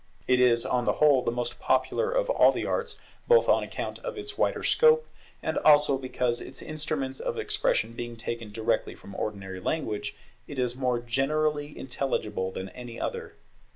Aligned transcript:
It 0.27 0.39
is, 0.39 0.65
on 0.65 0.85
the 0.85 0.93
whole, 0.93 1.21
the 1.21 1.31
most 1.31 1.59
popular 1.59 2.11
of 2.11 2.27
all 2.27 2.51
the 2.51 2.65
arts, 2.65 2.99
both 3.27 3.47
on 3.47 3.61
account 3.61 3.99
of 3.99 4.17
its 4.17 4.35
wider 4.35 4.63
scope, 4.63 5.05
and 5.43 5.59
also 5.59 5.95
because, 5.95 6.41
its 6.41 6.59
instruments 6.63 7.19
of 7.19 7.37
expression 7.37 7.93
being 7.93 8.15
taken 8.17 8.51
directly 8.51 8.95
from 8.95 9.13
ordinary 9.13 9.59
language, 9.59 10.15
it 10.47 10.57
is 10.57 10.75
more 10.75 10.97
generally 10.99 11.77
intelligible 11.77 12.49
than 12.51 12.69
any 12.69 12.99
other. 12.99 13.35